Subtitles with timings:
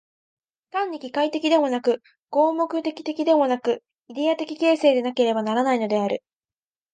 [0.71, 2.01] 単に機械的でもなく、
[2.31, 6.23] 合目的的でもなく、イデヤ的形成でなければならないのである。